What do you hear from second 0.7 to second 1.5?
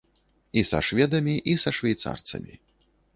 шведамі,